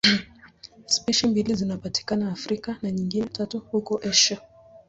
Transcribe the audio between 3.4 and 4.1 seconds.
huko